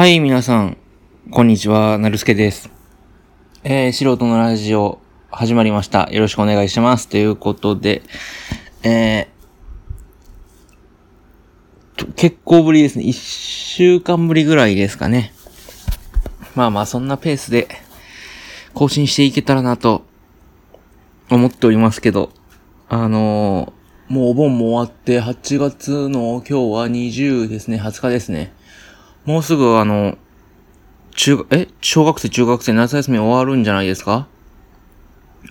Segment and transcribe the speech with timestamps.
[0.00, 0.78] はい、皆さん、
[1.30, 2.70] こんにちは、なるすけです。
[3.64, 4.98] えー、素人のラジオ、
[5.30, 6.08] 始まりました。
[6.10, 7.06] よろしくお願いします。
[7.06, 8.00] ということで、
[8.82, 13.04] えー、結構ぶりですね。
[13.04, 15.34] 一週間ぶりぐらいですかね。
[16.54, 17.68] まあまあ、そんなペースで、
[18.72, 20.06] 更新していけたらなと、
[21.28, 22.30] 思っておりますけど、
[22.88, 23.80] あのー
[24.10, 28.54] もうお盆も終わって、8月の今日は20ですね、20日ですね。
[29.24, 30.16] もうすぐあの、
[31.12, 31.68] 中、え？
[31.80, 34.26] 小学生、中学生、夏休み終わるんじゃないですか？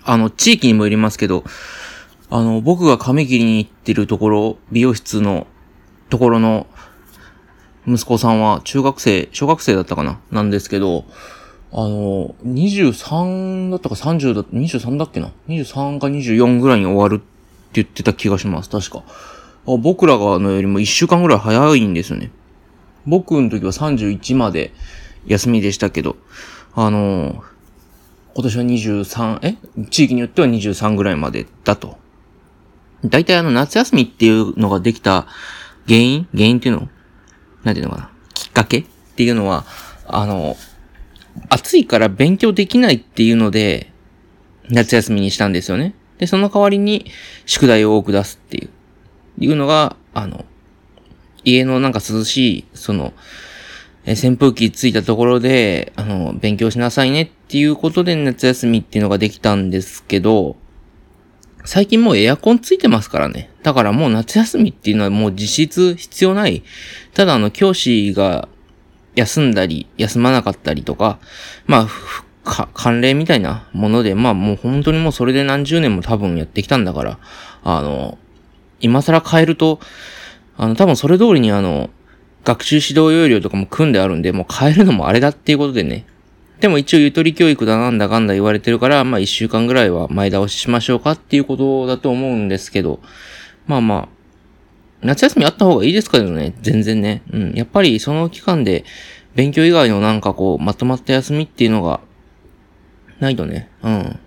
[0.03, 1.43] あの、地域にもよりますけど、
[2.29, 5.47] あの、僕が髪切りに行ってるところ、美容室の
[6.09, 6.67] ところの
[7.87, 10.19] 息子さんは中学生、小学生だったかな？
[10.31, 11.05] なんですけど、
[11.71, 17.25] あの、23だったか30だ、23だっけな ?23 か24ぐらいに終わるって
[17.73, 19.03] 言ってた気がします、確か。
[19.65, 22.31] 僕らがのよりも1週間ぐらい早いんですよね。
[23.09, 24.71] 僕の時は31まで
[25.25, 26.15] 休みでしたけど、
[26.73, 27.43] あの
[28.35, 29.57] 今年は23、え？
[29.89, 31.97] 地域によっては23ぐらいまでだと。
[33.03, 35.27] 大体あの夏休みっていうのができた
[35.87, 36.27] 原因？
[36.31, 36.89] 原因っていうの？
[37.63, 38.11] なんていうのかな？
[38.33, 38.85] きっかけっ
[39.15, 39.65] ていうのは、
[40.07, 40.55] あの、
[41.49, 43.91] 暑いから勉強できないっていうので、
[44.69, 45.95] 夏休みにしたんですよね。
[46.19, 47.05] で、その代わりに
[47.45, 48.69] 宿題を多く出すっていう、
[49.39, 50.45] いうのが、あの、
[51.43, 53.13] 家のなんか涼しい、その、
[54.05, 60.55] え扇風機ついたところで、あの、勉強しなさいねっていうことで夏休みっていうのができたんですけど、
[61.65, 63.51] 最近もうエアコンついてますからね。
[63.63, 66.63] だからもう夏休みっていうのはもう実質必要ない。
[67.13, 68.47] ただあの、教師が
[69.15, 71.19] 休んだり、休まなかったりとか、
[71.67, 71.87] まあ、
[72.43, 77.19] か、慣例みたいなもので、まあもう本当にもうそれで何十年も多分やってきたんだから、
[77.63, 78.17] あの、
[78.79, 79.79] 今更変えると、
[80.59, 81.89] あの、多分それ通りにあの、
[82.43, 86.05] 学習指導要領とかも組んであるんで、もう変えるのもあれだっていうことでね。
[86.59, 92.99] でも一応ゆとり教育だなんだかんだ言われてるから、まあ一週間ぐらいは前倒ししましょうかっていうことだと思うんですけど、
[93.67, 94.09] まあまあ、
[95.01, 97.21] 夏休みあった方がいいですけどね、全然ね。
[97.31, 97.53] うん。
[97.53, 98.83] やっぱりその期間で
[99.35, 102.01] 勉強以外のなんかこう、まとまった休みっていうのが、
[103.21, 104.19] ないとね、うん。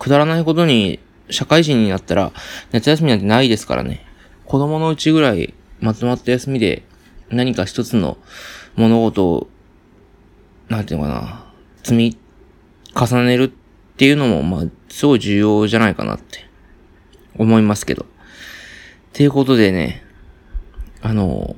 [0.00, 0.98] くだらないことに、
[1.30, 2.32] 社会人になったら、
[2.72, 4.04] 夏休みなんてないですからね。
[4.44, 6.82] 子供のうちぐらい、まとまった休みで、
[7.30, 8.18] 何か一つの
[8.76, 9.48] 物事を、
[10.68, 11.46] なんていうのかな、
[11.82, 12.18] 積み
[12.94, 13.48] 重ねるっ
[13.96, 16.46] ていうのも、まあ、すごい重要じゃないかなって、
[17.38, 18.04] 思いますけど。
[18.04, 18.06] っ
[19.12, 20.02] ていうことでね、
[21.02, 21.56] あの、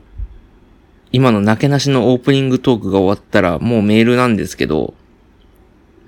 [1.11, 4.95] 今のなけなしのオープニングトークが終わったら、もうメールなんですけど、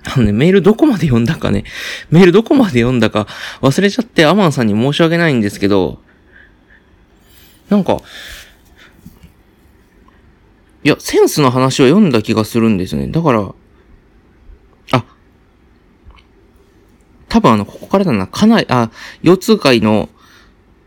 [0.03, 1.63] あのね、メールどこまで読んだかね、
[2.09, 3.27] メールどこまで読んだか
[3.61, 5.99] 忘れちゃってアマンさんに申し訳ないんですけど、
[7.71, 8.01] なんか、
[10.83, 13.07] いや、センスの話を読んだ気がするんですよね。
[13.07, 13.53] だから、
[14.91, 15.05] あ、
[17.29, 18.91] 多分あの、ここからだな、かなり、あ、
[19.23, 20.09] 腰痛会の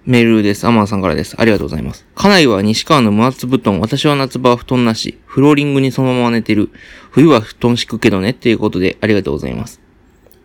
[0.05, 0.67] メールです。
[0.67, 1.35] アマンさんからです。
[1.39, 2.05] ありがとうございます。
[2.15, 3.81] 家内は西川の無圧布団。
[3.81, 5.19] 私は夏場は布団なし。
[5.25, 6.69] フローリングにそのまま寝てる。
[7.11, 8.31] 冬は布団敷くけどね。
[8.31, 9.81] っていうことで、ありがとうございます。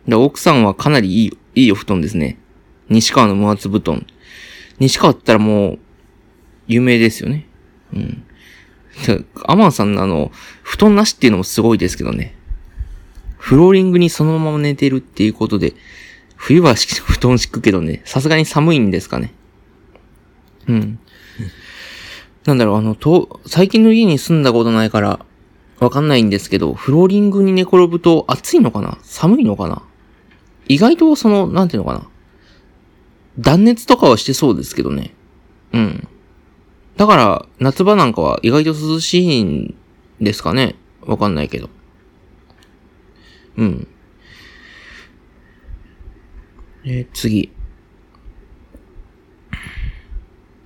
[0.08, 2.40] で、奥さんはかなりいい、いいお布団ですね。
[2.88, 4.06] 西川の無圧布団。
[4.80, 5.80] 西川って言ったらもう、
[6.70, 7.46] 有名ですよね。
[7.94, 8.24] うん。
[9.46, 10.32] アマンさんのあの、
[10.64, 12.36] 布団なしっていうのもすごいですけどね。
[13.38, 15.74] フローリングにそのまま寝てるっていうことで、
[16.36, 19.34] 冬は布団敷くけどね、さすがに寒いんですかね。
[20.68, 21.00] うん。
[22.46, 25.26] なんだろう、あの、と、最近の家に住んだことないから、
[25.80, 29.00] わかんないんですけど、フローリングに寝転ぶと暑いのかな？
[29.02, 29.82] 寒いのかな？
[30.68, 32.08] 意外とその、なんていうのかな？
[33.40, 35.14] 断熱とかはしてそうですけどね。
[35.72, 36.08] うん。
[37.00, 39.74] だから、夏場なんかは意外と涼しいん
[40.20, 41.70] ですかねわかんないけど。
[43.56, 43.88] うん。
[46.84, 47.54] えー次。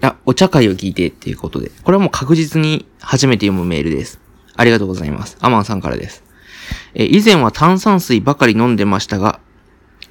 [0.01, 1.69] あ、お茶会を聞いてっていうことで。
[1.83, 4.19] これはもう確実に初めて読むメールです。
[4.55, 5.37] ありがとうございます。
[5.39, 6.23] アマンさんからです。
[6.95, 9.39] え以前は炭酸水ばかり飲んでましたが、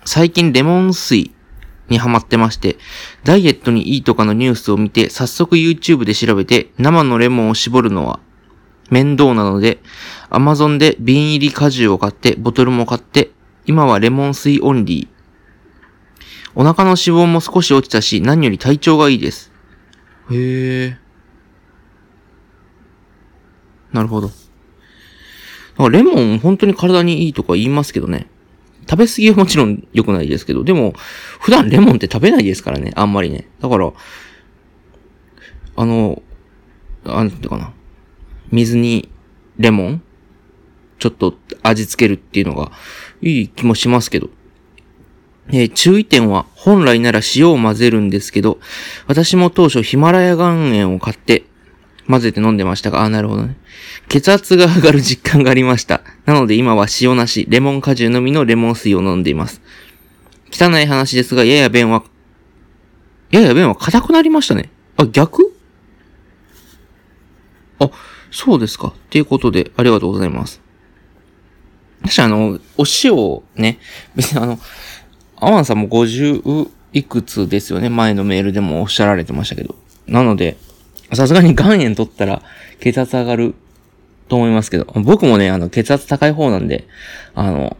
[0.04, 1.32] 最近レモン水
[1.92, 2.78] にハマってまして、
[3.22, 8.18] ダイエットにいいとかのニュースを見て、早速 YouTube で調べて、生のレモンを絞るのは
[8.90, 9.78] 面倒なので、
[10.30, 13.30] Amazon で瓶入り果汁を買って、ボトルも買って、
[13.66, 15.12] 今はレモン水オンリー。
[16.54, 19.52] お腹の脂肪も少し落ちたし、何より体調がいいです。
[20.30, 20.98] へえ。
[23.92, 24.30] なるほど。
[25.90, 28.28] レモン本当に体にいいとか言いますけどね。
[28.88, 30.94] 食べ過ぎはもちろん良くないですけど、でも、
[31.40, 33.48] 普段レモンって食べないですからね、あんまりね。
[33.60, 33.92] だから、
[35.76, 36.22] あの、
[37.04, 37.72] あなんていうかな。
[38.50, 39.08] 水に
[39.56, 40.02] レモン
[40.98, 42.70] ちょっと味付けるっていうのが
[43.22, 44.30] いい気もしますけど。
[45.48, 48.58] えー、注意点は、本来なら塩を混ぜるんですけど、
[49.06, 51.44] 私も当初ヒマラヤ岩塩を買って
[52.12, 53.56] 混ぜて飲んでましたが、あ、なるほどね。
[54.10, 56.02] 血圧が上がる実感がありました。
[56.26, 59.62] なので今は塩なし、レモン果汁のみのレモン水を飲んでいます。
[60.52, 62.04] 汚い話ですが、やや便は、
[63.30, 64.68] やや便は硬くなりましたね。
[64.98, 65.56] あ、逆？
[67.78, 67.90] あ、
[68.30, 68.88] そうですか。
[68.88, 70.60] っていうことで、ありがとうございます。
[72.02, 73.78] 確かあの、お塩をね、
[74.14, 74.58] 別にあの、
[75.36, 77.88] アワンさんも50いくつですよね。
[77.88, 79.74] 前のメールでもおっしゃられてましたけど。
[80.06, 80.58] なので、
[81.14, 82.42] さすがに岩塩取ったら
[82.80, 83.54] 血圧上がる
[84.28, 86.86] と思いますけど、僕もね、あの、血圧高い方なんで、
[87.34, 87.76] あの、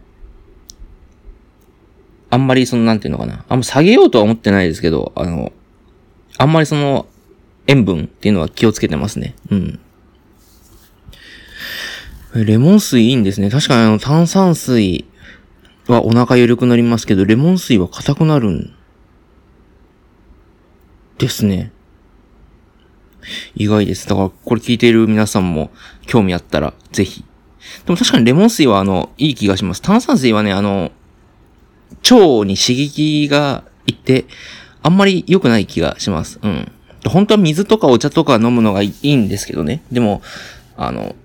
[2.29, 3.45] あんまりその、なんていうのかな。
[3.49, 5.51] あんま下げようとは思ってないですけど、あの、
[6.37, 7.07] あんまりその、
[7.67, 9.35] 塩分っていうのは気をつけてますね。
[9.49, 9.79] うん。
[12.35, 13.49] レモン水いいんですね。
[13.49, 15.05] 確かにあの、炭酸水
[15.87, 18.75] はお腹緩くなりますけど、レモン水は硬くなるん
[21.19, 21.71] ですね。
[23.55, 24.07] 意外です。
[24.07, 25.71] だから、これ聞いている皆さんも
[26.05, 27.23] 興味あったら、ぜひ。
[27.85, 29.81] でも確かにレモン水はあの、いい気がします。
[29.81, 30.91] 炭酸水はね、あの、
[32.03, 34.25] 腸に刺激がいって、
[34.81, 36.39] あんまり良くない気がします。
[36.41, 36.71] うん。
[37.07, 39.83] 本当は水とかお茶とか飲むのがいいんですけどね。
[39.91, 40.21] でも、
[40.77, 41.15] あの、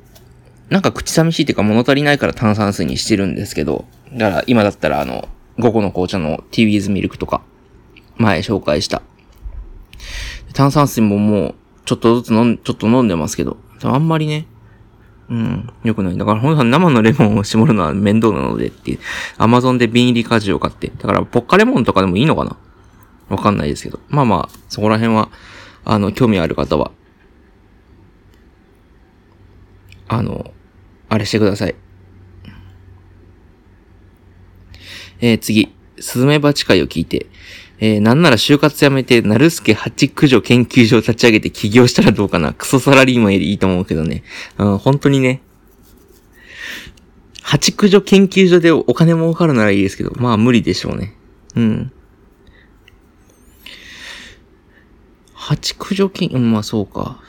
[0.70, 5.28] なんか口寂しいっていうか物足りないから炭酸水にしてるんですけど、だから今だったらあの、
[5.58, 7.42] 午後の紅茶の TV's ミルクとか、
[8.16, 9.02] 前紹介した。
[10.52, 11.54] 炭酸水ももう、
[11.88, 14.46] ちょっとずつ飲ん、ちょっと飲んでますけど、あんまりね、
[15.31, 16.19] うん、良くない。
[16.19, 18.99] だから本当に生のレモンを絞るのは面倒なのでっていう、
[19.38, 22.58] アマゾンで瓶入り果汁を買って、だからポッカレモンとかでもいいのかな？
[23.31, 24.00] わかんないですけど。
[24.08, 25.31] まあまあ、そこら辺は、
[25.87, 26.90] あの、興味ある方は、
[30.08, 30.52] あの、
[31.08, 31.75] あれしてください。
[35.20, 37.26] えー、次、スズメバチ会を聞いて、
[37.80, 42.52] えー、なんなら就活やめて、なるすけ八駆除研究所を立ち上げて起業したらどうかな。
[42.52, 44.25] クソサラリーマンよりいいと思うけどね。
[44.58, 45.42] うん、本当にね。
[47.42, 51.14] 八駆除研究所でお金儲かるならいいですけど、まあ無理でしょうね。
[51.54, 51.92] うん。
[55.32, 57.20] 八駆除研、うん、まあそうか。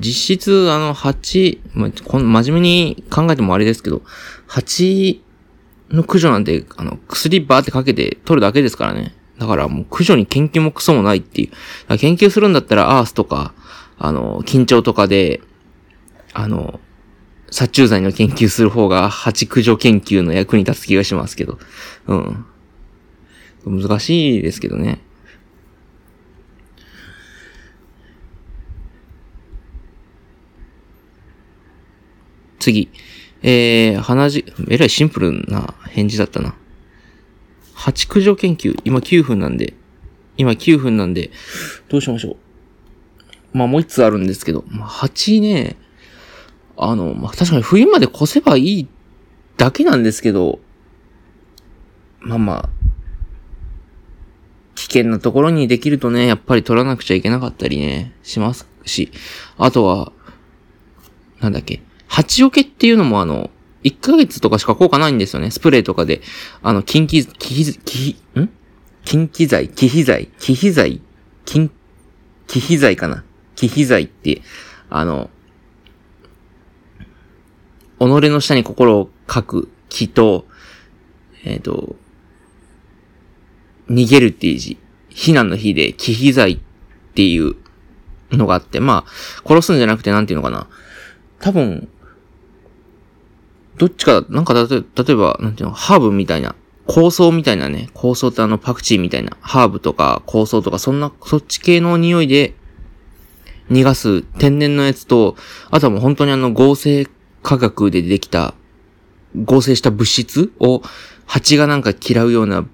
[0.00, 4.02] 実質、あの、蜂、ま、この真面目に考えてもあれですけど、
[4.46, 5.22] 蜂
[5.90, 9.14] の駆除なんて、あの、薬バーってかけて取るだけですからね。
[9.38, 11.50] だからもう駆除に研究もクソもないってい
[11.88, 11.98] う。
[11.98, 13.54] 研究するんだったらアースとか、
[13.98, 15.40] あの、緊張とかで、
[16.32, 16.80] あの、
[17.50, 21.58] 殺虫剤の研究する方が蜂駆除研究の役に立つ気がしますけど。
[22.06, 22.44] うん。
[23.64, 25.00] 難しいですけどね。
[32.58, 32.90] 次。
[33.42, 36.54] えー、鼻血、えらいシンプルな返事だったな。
[37.78, 39.74] 蜂駆除研究、今9分なんで、
[40.36, 41.30] 今9分なんで、
[41.88, 42.36] どうしましょう。
[43.56, 45.76] まあもう1つあるんですけど、まあ蜂ね、
[46.76, 48.88] あの、まあ確かに冬まで越せばいい
[49.56, 50.58] だけなんですけど、
[52.18, 52.68] まあまあ、
[54.74, 59.12] 危険なところにできるとね、やっぱり取らなくちゃいけなかったりね、しますし、
[59.56, 60.12] あとは、
[61.38, 63.50] なんだっけ、蜂除けっていうのもあの、
[63.88, 65.50] 1ヶ月とかしか効果ないんですよね。
[65.50, 66.20] スプレーとかで。
[66.62, 68.50] あの、近畿、気、気、ん？
[69.04, 69.68] 近畿剤？
[69.68, 70.28] 気肥剤？
[70.38, 71.00] 気肥剤？
[71.44, 71.70] 近、
[72.46, 73.24] 気肥剤かな？
[73.56, 74.42] 気肥剤って、
[74.90, 75.30] あの、
[77.98, 80.46] 己の下に心を書く気と、
[81.44, 81.96] えっ、ー、と、
[83.90, 84.78] 逃げるっていう字、
[85.10, 86.58] 避難の日で気肥剤っ
[87.14, 87.56] ていう
[88.30, 90.68] のがあって、まあ、殺すんじゃなくてなんていうのかな。
[91.40, 91.88] 多分、
[93.78, 96.54] どっちか、なんか例えば、なんていうの、ハーブみたいな、
[96.86, 102.54] 香草みたいなね、香草ってあのパクチーみたいな、ハーブとか香草とか、そんな、そっち系の匂いで
[103.70, 105.36] 逃がす天然のやつと、
[105.70, 107.06] あとはもう本当にあの合成
[107.42, 108.54] 化学でできた、
[109.44, 110.82] 合成した物質を、
[111.26, 112.66] 蜂がなんか嫌うような、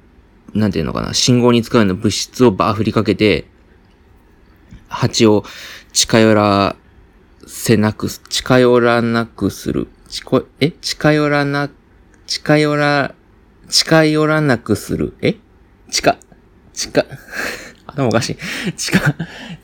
[0.54, 3.46] なんていうのかな、信号に使うような物質をバー振りかけて、
[4.88, 5.44] 蜂を
[5.92, 6.76] 近寄ら
[7.46, 9.88] せなく、近寄らなくする。
[10.14, 10.70] ちこ、え？
[10.70, 11.70] 近寄らな、
[12.28, 13.16] 近寄ら、
[13.68, 15.16] 近寄らなくする？
[15.20, 15.34] え？
[15.90, 16.16] 近、
[16.72, 17.04] 近、
[17.84, 18.72] 頭おかしい。
[18.76, 18.96] 近、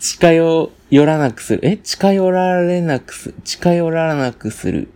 [0.01, 1.61] 近寄、寄らなくする？
[1.63, 1.77] え？
[1.77, 4.89] 近寄られなくす、近寄らなくする？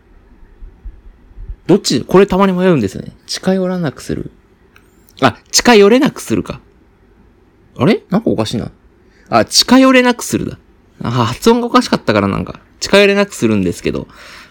[1.68, 2.04] どっち？
[2.04, 3.12] これたまに迷うんですよね。
[3.28, 4.32] 近寄らなくする？
[5.20, 6.60] あ、近寄れなくするか。
[7.78, 8.02] あれ？
[8.10, 8.72] なんかおかしいな。
[9.28, 10.58] あ、近寄れなくするだ。
[11.00, 14.08] あ、発音がおかしかったからなんか、近寄れなくするんですけど、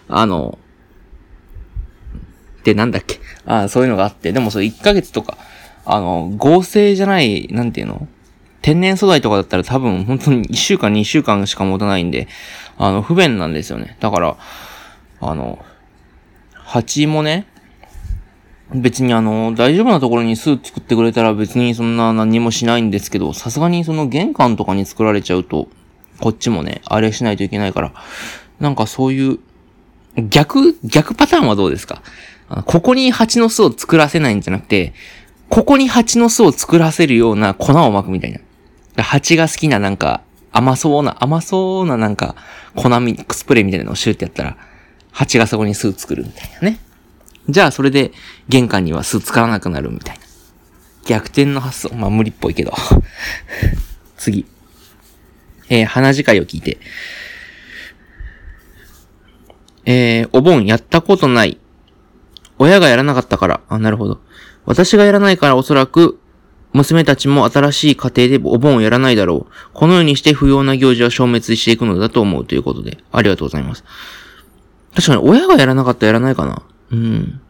[0.08, 0.58] あの、
[2.64, 3.20] で、なんだっけ。
[3.46, 5.38] あそういうのがあって、でもそれ1ヶ月とか、
[5.84, 8.08] あの、合成じゃない、なんていうの？
[8.62, 12.26] 天然素材とかだったら多分本当に1週間2週間しか持たないんで、
[12.78, 13.98] あの、不便なんですよね。
[14.00, 14.36] だから、
[15.20, 15.62] あの、
[16.54, 17.46] 蜂もね、
[18.74, 25.68] 別にあの、大丈夫なところに巣作ってくれたら別にそんな何もしないんですけど、さすがにその玄関とかに作られちゃうと、
[26.20, 27.92] こっちもね、あれしないといけないから、
[28.60, 29.38] なんかそういう、
[30.16, 32.02] 逆、逆パターンはどうですか？
[32.48, 34.92] ここに蜂の巣を作らせないんじゃなくて、
[35.48, 38.32] ここに蜂の巣を作らせるような粉を巻くみたい
[38.96, 39.02] な。
[39.02, 40.22] 蜂が好きななんか、
[40.52, 42.36] 甘そうな、甘そうななんか、
[42.74, 44.56] 粉ミックスプレーみたいなのをシューってやったら、
[45.10, 46.78] 蜂がそこに巣作るみたいなね。
[47.48, 48.12] じゃあそれで
[48.48, 50.24] 玄関には巣作らなくなるみたいな。
[51.06, 51.94] 逆転の発想。
[51.94, 52.72] まあ無理っぽいけど。
[54.16, 54.46] 次。
[55.68, 56.78] えー、鼻遣いを聞いて。
[59.86, 61.58] えー、お盆やったことない。
[62.58, 63.60] 親がやらなかったから。
[63.68, 64.20] あ、なるほど。
[64.64, 66.18] 私がやらないからおそらく、
[66.72, 69.52] 娘たちも新しい家庭でお盆をやらないだろう。
[69.72, 73.84] このようにして不要な行事は消滅していくのだと思うということで、ありがとうございます。
[74.94, 76.62] 確かに親がやらなかったらやらないかな。
[76.90, 77.40] うん。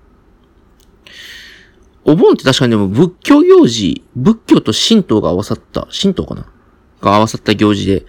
[2.04, 6.46] お盆って確かにでも仏教行事、仏教と神道が合わさった、神道かな？
[7.00, 8.04] が合わさった行事で、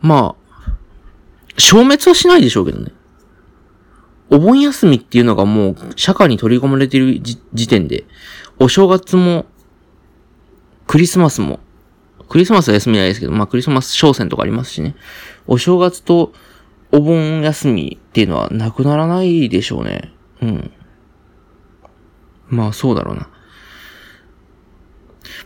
[0.00, 0.72] まあ、
[1.58, 2.92] 消滅はしないでしょうけどね。
[4.36, 7.20] お盆休みっていうのがもう社会に取り込まれている
[7.54, 8.04] 時点で、
[8.58, 9.46] お正月も、
[10.86, 11.58] クリスマスも、
[12.28, 14.94] クリスマスは休みないですけど、まあクリスマス商戦とかありますしね。
[15.46, 16.34] お正月と
[16.92, 20.12] お盆休みっていうのはなくならないでしょうね。
[20.42, 20.70] うん。
[22.48, 23.30] まあそうだろうな。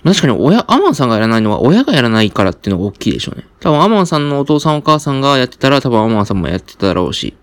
[0.02, 3.46] 確かに親、アマンさんがやらないのは親がやらないからっていうのが大きいでしょうね。
[3.60, 7.36] 多分アマンさんのお父さんお母さんがやってたら多分アマンさんもやってただろうし。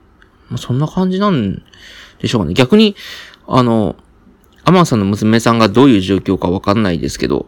[0.50, 1.64] まあ、そんな感じなん
[2.20, 2.54] でしょうかね。
[2.54, 2.96] 逆に、
[3.48, 3.96] あの、
[4.64, 7.48] アマンさんの娘さんがどういう状況かわかんないですけど、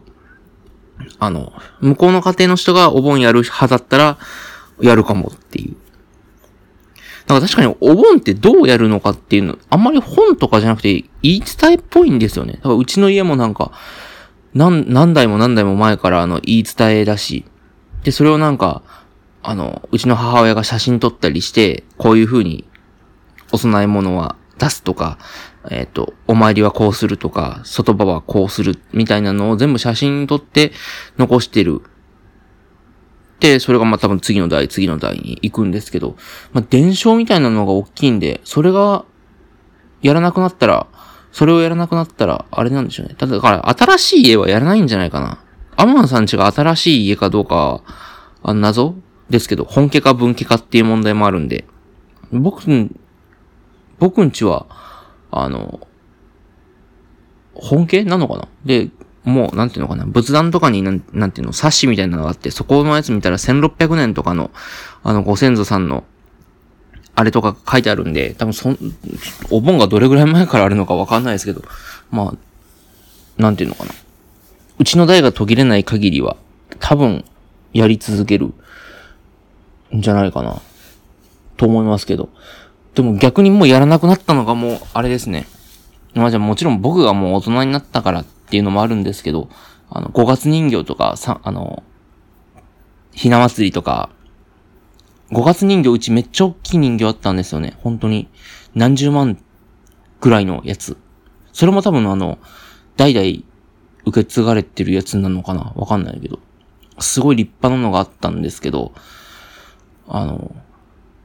[1.18, 4.18] あの、向こうの家庭の人がお盆やる派だったら、
[4.80, 5.76] やるかもっていう。
[7.26, 12.54] だから確かにお盆ってどうやるのかっていうの、あんまり本とかじゃなくて言い伝えっぽいんですよね。
[12.54, 13.72] だからうちの家もなんか、
[14.54, 17.44] 何、何代も何代も前からあの言い伝えだし、
[18.02, 18.82] で、それをなんか、
[19.42, 22.64] あの、うちの母親が写真撮ったりして、こういう風に
[23.52, 25.18] お供え物は出すとか、
[25.70, 30.72] えっ、ー、と、お参りはこうするとか、外場はこうするみたいなのを全部写真に撮って
[31.18, 31.82] 残してる。
[33.40, 36.16] で、それがまあ多分次の代、次の代に行くんですけど、
[36.52, 39.04] まあ伝承みたいなのが大きいんで、それが
[40.02, 40.86] やらなくなったら、
[41.32, 43.14] それをやらなくなったら、あれなんでしょうね。
[43.14, 45.42] ただ、だから新しい家はやらないんじゃないかな。
[45.76, 47.82] アマンさんちが新しい家かどうか、
[48.42, 48.94] あ謎
[49.30, 51.64] ですけど、本家か分家かっていう問題もあるんで、
[52.32, 52.62] 僕
[54.00, 54.66] 僕んちは、
[55.30, 55.86] あの、
[57.54, 58.48] 本家なのかな？
[58.64, 58.88] で、
[59.24, 64.50] もう、なんていうのかな、仏壇とかになん、なんていうの、冊子みたいなのがあって、そこのやつ見たら1600年とかの、
[65.02, 66.04] あの、ご先祖さんの、
[67.14, 68.78] あれとか書いてあるんで、多分そん、
[69.50, 71.62] お盆がどれぐらい前からあるのかわかんないですけど、
[72.10, 72.34] まあ、
[73.36, 73.92] なんていうのかな？
[74.78, 76.38] うちの代が途切れない限りは、
[76.78, 77.24] 多分、
[77.74, 78.54] やり続ける、
[79.94, 80.62] んじゃないかな。
[81.58, 82.30] と思いますけど。
[82.94, 85.46] でも逆にもうやらなくなったのがもう、あれですね。
[86.14, 89.48] まあじゃあもちろん僕がもう大人になったからっていうのもあるんですけど、
[89.90, 91.82] あの、5月人形とか、さ、あの、
[93.12, 94.10] ひな祭りとか、
[95.32, 97.74] 5月人形うちめっちゃ大きい人形あったんですよね。
[97.78, 98.28] 本当に。
[98.74, 99.38] 何十万
[100.20, 100.96] ぐらいのやつ。
[101.52, 102.38] それも多分あの、
[102.96, 103.26] 代々
[104.04, 106.40] 受け継がれてるやつなのかなわかんないけど。
[106.98, 108.92] すごい立派なのがあったんですけど、
[110.08, 110.54] あの、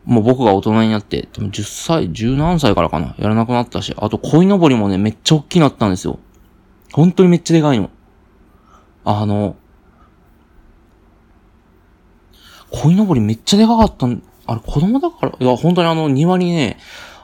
[0.06, 6.20] もう僕が大人になって、でも10歳、10何歳からかな、やらなくなったし、あと鯉のぼりもね、めっちゃ大きくなったんですよ。
[6.94, 7.90] 本当にめっちゃでかいの。
[9.04, 9.56] あの、
[12.72, 16.78] 鯉のぼりめっちゃでかかったん、あれ子供だから、いや、本当にあの庭にね、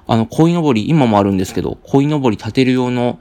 [0.07, 3.19] あの鯉のぼり、今もあるんですけど、鯉のぼり立てる用の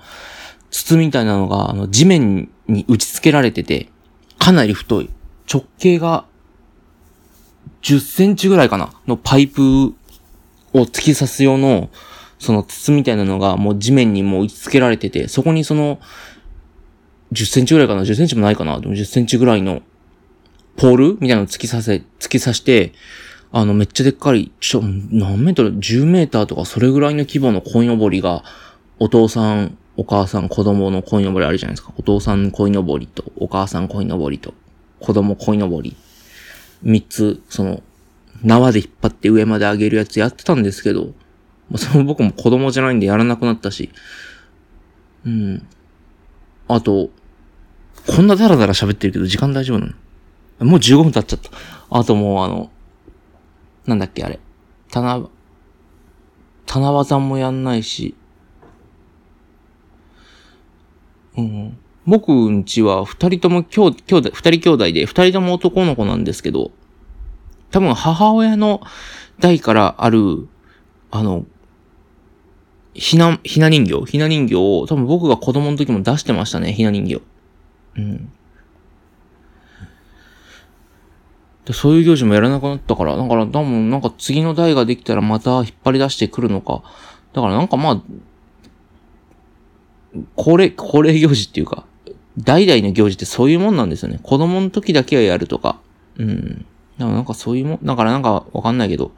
[0.71, 3.91] 筒みたいなのが、あの地面に打ち付けられてて、
[4.39, 5.11] かなり太い。
[5.53, 6.25] 直径が
[7.83, 8.93] 10センチぐらいかな？
[9.07, 9.95] のパイプ
[10.73, 11.91] を突き刺す用の、
[12.39, 16.01] その筒みたいなのがもう地面にもう打ち付けられてて、そこにその、
[17.33, 18.81] 10センチぐらいかな ?10 センチもないかな？
[18.81, 19.83] でも10センチぐらいの、
[20.77, 21.13] ポール？
[21.21, 22.93] みたいなの突き刺せ、突き刺して、
[23.53, 28.45] あの、めっちゃでっかい、ちょ、何メートル ?10 メーターとかそれぐらいの規模の鯉のぼりが、
[28.99, 31.93] お父さん、お母さん、子供の鯉のぼりあるじゃないですか。
[31.99, 34.55] お父さん鯉のぼりと、お母さん鯉のぼりと、
[35.01, 35.97] 子供鯉のぼり
[36.83, 37.83] 三つ、その、
[38.43, 41.07] 縄で引っ張って上まで上げるやつやってたんですけど、
[41.71, 43.91] まあ、その僕も子供じゃないんでやらなくなったし。
[45.25, 45.67] うん。
[46.69, 47.11] あと、
[48.07, 49.95] こんなダラダラ喋ってるけど時間大丈夫な
[50.61, 50.67] の？
[50.67, 51.51] もう15分経っちゃった。
[51.91, 52.71] あともうあの、
[53.87, 54.39] なんだっけあれ。
[54.91, 55.29] 棚、
[56.67, 58.15] 七夕もやんないし。
[61.37, 61.79] うん。
[62.07, 66.71] 僕んちは二人とも兄弟、二人兄弟で、二人とも男の子なんですけど、
[67.71, 68.81] 多分母親の
[69.39, 70.49] 代からある、
[71.11, 71.45] あの、
[72.95, 77.21] ひな、ひな人形ひな人形を多分僕が子供の時も出してましたね、ひな人形。
[77.97, 78.33] うん。
[81.73, 86.83] そういう行事もやらなくなったから、だから多分なんか次の代ができたらまた引っ張り出してくるのか。
[87.33, 88.03] だからなんかまあ、
[90.35, 91.85] 恒例、恒例行事っていうか、
[92.39, 94.21] 代々の行事ってそういうもんなんですよね。
[94.23, 95.81] 子供の時だけはやるとか。
[96.17, 96.67] うん。
[96.99, 99.13] だからなんかそういうもん、だからなんかわかんないけど、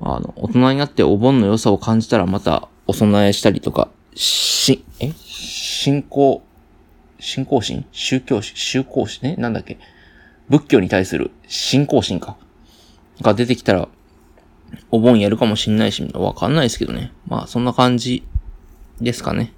[0.00, 5.12] あの、大人になってお盆の良さを感じたらまたお供えしたりとか、し、え？
[5.12, 6.42] 信仰、
[7.18, 7.84] 信仰心？
[7.92, 8.56] 宗教心？
[8.56, 9.22] 宗教心？
[9.22, 9.78] ねなんだっけ？
[10.48, 12.36] 仏教に対する信仰心か？
[13.20, 13.88] が出てきたら、
[14.90, 17.12] お盆やるかもしんないし、わかんないですけどね。
[17.26, 18.24] まあ、そんな感じ
[19.00, 19.52] ですかね。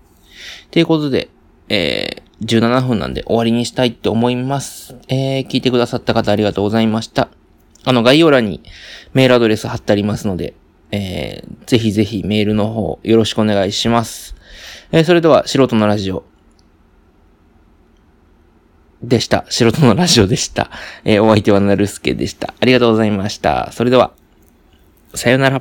[0.70, 1.28] ということで、
[1.68, 4.96] えー、17分なんで終わりにしたいって思います。
[5.08, 7.28] えー、聞いてくださった方ありがとうございました。
[7.84, 8.62] あの、概要欄に
[9.12, 10.54] メールアドレス貼ってありますので、
[10.90, 14.34] えー、ぜひぜひメールの方よろしくお願いします。
[14.92, 16.24] えー、それでは、素人のラジオ
[19.02, 19.44] でした。
[19.48, 20.70] 素人のラジオでした。
[21.04, 22.54] えー、お相手はなるすけでした。
[22.60, 23.70] ありがとうございました。
[23.72, 24.12] それでは、
[25.14, 25.60] さよなら。